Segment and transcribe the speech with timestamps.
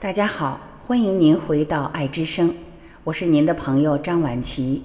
[0.00, 2.54] 大家好，欢迎您回到爱之声，
[3.04, 4.82] 我是您的朋友张婉琪。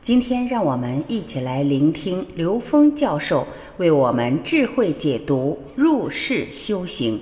[0.00, 3.46] 今天让我们一起来聆听刘峰教授
[3.76, 7.20] 为我们智慧解读入世修行。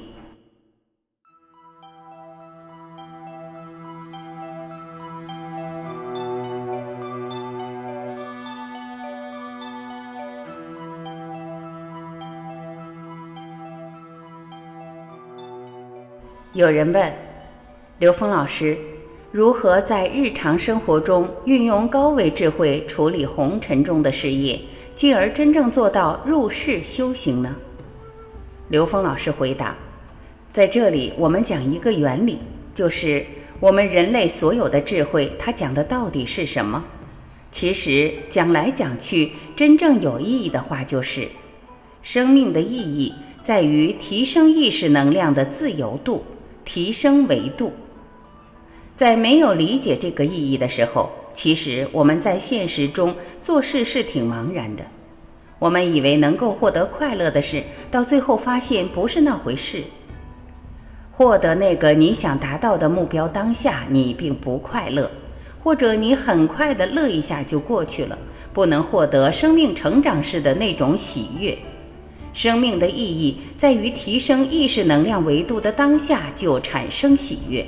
[16.52, 17.12] 有人问
[18.00, 18.78] 刘峰老师，
[19.30, 24.58] 如何在日常生活中运用高维智慧处理红尘中的事业，
[24.94, 27.54] 进而真正做到入世修行呢？
[28.70, 29.76] 刘峰老师回答：
[30.50, 32.38] 在这里，我们讲一个原理，
[32.74, 33.22] 就是
[33.60, 36.82] 我们人类所有的智慧，它讲的到底是什么？
[37.52, 41.28] 其实讲来讲去，真正有意义的话，就是
[42.00, 46.24] 生命的意义在于提升意识能量的自由度。
[46.62, 47.72] 提升维度，
[49.00, 54.84] 在没有理解这个意义的时候，其实我们在现实中做事是挺茫然的。
[55.58, 59.82] 我们以为能够获得快乐的事，到最后发现不是那回事。
[61.12, 65.10] 获得那个你想达到的目标，当下你并不快乐，
[65.64, 68.18] 或者你很快的乐一下就过去了，
[68.52, 71.56] 不能获得生命成长式的那种喜悦。
[72.34, 77.66] 生命的意义在于提升意识能量维度的当下就产生喜悦。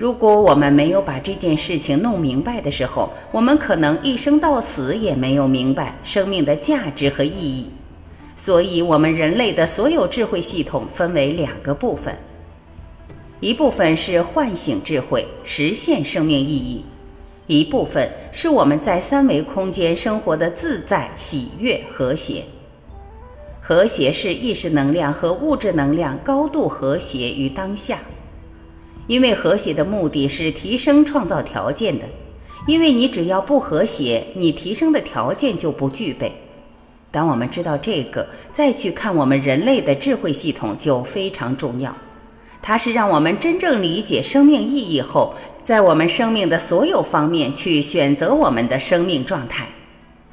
[0.00, 7.70] 如果我们没有把这件事情弄明白的时候，我们可能一生到死也没有明白生命的价值和意义。
[8.34, 12.16] 所以，我们人类的所有智慧系统分为两个部分：
[13.40, 16.82] 一部分是唤醒智慧，实现生命意义；
[17.46, 22.42] 一部分是我们在三维空间生活的自在、喜悦、和谐。
[23.60, 27.98] 和谐是意识能量和物质能量高度和谐于当下，
[29.10, 32.04] 因为和谐的目的是提升创造条件的。
[32.68, 36.32] 因为你只要不和谐，你提升的条件就不具备。
[37.10, 41.92] 当我们知道这个，再去看我们人类的智慧系统就非常重要。
[42.62, 49.66] 它是让我们真正理解生命意义后，在我们生命的所有方面去选择我们的生命状态，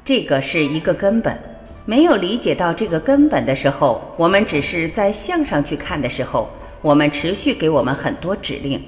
[0.04, 1.36] 这个是一个根本。
[1.84, 6.48] 没有理解到这个根本的时候，我们只是在向上去看的时候，
[6.80, 8.80] 我们持续给我们很多指令，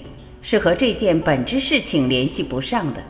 [0.42, 3.02] 是和这件本质事情联系不上的。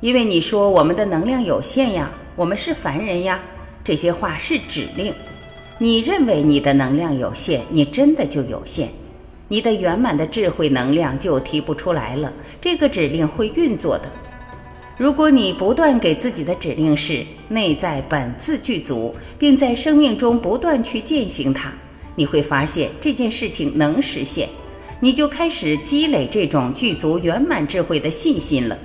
[0.00, 3.38] 因为你说我们的能量有限呀，我们是凡人呀，
[3.84, 5.12] 这些话是指令。
[5.78, 8.88] 你认为你的能量有限，你真的就有限，
[9.48, 14.10] 你的圆满的智慧能量就提不出来了，这个指令会运作的。
[14.96, 21.72] 如果你不断给自己的指令是内在本自具足，并在生命中不断去践行它，
[22.14, 24.48] 你会发现这件事情能实现，
[25.00, 28.78] 你就开始积累这种具足圆满智慧的信心了。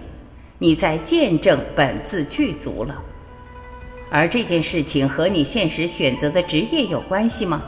[0.59, 2.99] 你在见证本自具足了，
[4.09, 7.61] 而这件事情和你现实选择的职业有关系吗？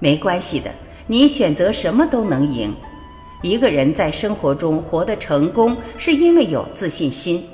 [0.00, 0.70] 没关系的，
[1.06, 2.74] 你选择什么都能赢。
[3.42, 7.44] 一个人在生活中活得成功，是因为有自信心。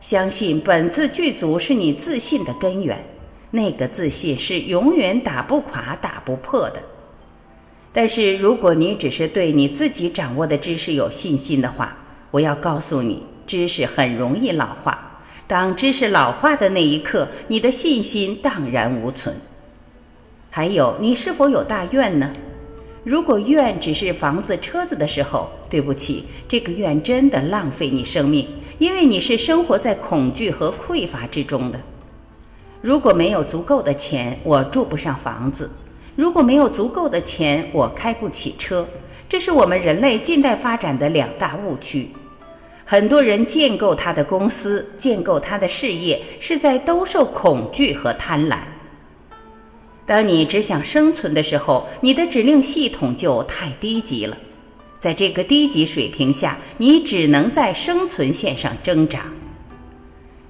[0.00, 3.02] 相信本自具足是你自信的根源，
[3.50, 6.82] 那个自信是永远打不垮、打不破的。
[7.92, 11.96] 但是，如果你只是对你自己掌握的知识有信心的话，
[12.30, 15.22] 我要告诉你，知识很容易老化。
[15.46, 19.34] 当知识老化的那一刻，你的信心荡然无存。
[20.50, 22.30] 还有，你是否有大愿呢？
[23.02, 28.46] 如果愿只是房子、车子的时候，对不起，这个愿真的浪费你生命。
[28.78, 31.80] 因为你是生活在恐惧和匮乏之中的。
[32.80, 35.68] 如果没有足够的钱，我住不上房子；
[36.14, 38.86] 如果没有足够的钱，我开不起车。
[39.28, 42.08] 这是我们人类近代发展的两大误区。
[42.84, 48.58] 很多人建构他的公司、建构他的事业，是在兜售恐惧和贪婪。
[50.06, 54.36] 当你只想生存的时候，你的指令系统就太低级了。
[54.98, 59.24] 在这个低级水平下，你只能在生存线上挣扎。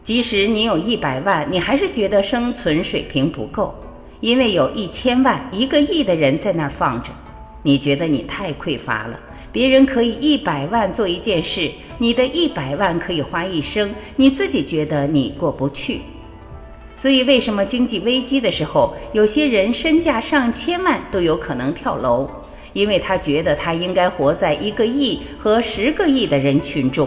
[0.09, 3.75] 即使你有一百万，你还是觉得生存水平不够，
[4.21, 7.11] 因为有一千万、一个亿的人在那儿放着，
[7.63, 9.21] 你觉得你太匮乏了。
[9.53, 16.01] 别人可以一百万做一件事，你的一百万可以花一生，你自己觉得你过不去。
[16.97, 22.27] 所以，为什么经济危机的时候，有些人身价上千万都有可能跳楼？
[22.73, 27.07] 因为他觉得他应该活在一个亿和十个亿的人群中，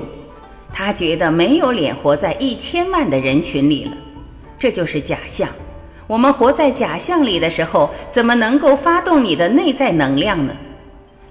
[0.83, 3.91] 他觉得没有脸活在一千万的人群里了，
[4.57, 5.47] 这就是假象。
[6.07, 10.55] 我们活在假象里的时候，怎么能够发动你的内在能量呢？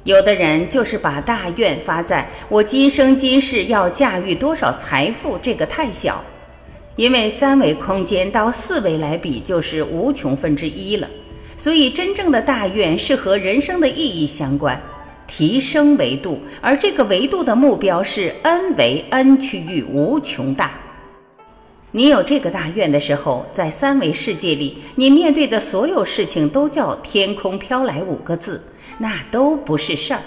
[0.04, 6.24] 有的人就是把大愿发在我今生今世要驾驭多少财富，这个太小，
[6.94, 11.08] 因为三维空间到四维来比就是无穷分之一了。
[11.56, 14.80] 所以真正的大愿是和人生的意义相关，
[15.30, 20.72] 提升维度，而这个维度的目标是 n 为 n 区域无穷大。
[21.92, 28.60] 你有这个大愿的时候，在三维世界里，你面对的所有事情都叫“天空飘来”五个字。
[28.98, 30.20] 那都不是事儿。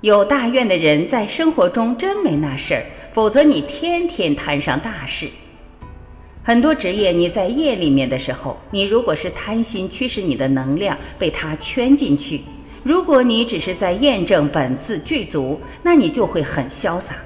[0.00, 5.28] 有大愿的人在生活中真没那事儿，否则你天天摊上大事。
[6.44, 12.38] 很多职业你在业里面的时候，你如果是贪心驱使你的能量被它圈进去；
[12.84, 17.16] 如果你只是在验证本自具足，那你就会很潇洒。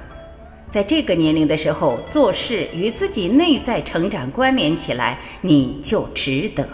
[0.71, 6.65] 在这个年龄的时候做事与自己内在成长关联起来，你就值得。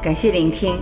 [0.00, 0.78] 感谢聆听，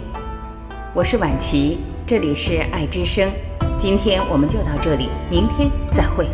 [0.93, 3.31] 我是晚琪，这里是爱之声，
[3.79, 6.27] 今天我们就到这里，明天再会。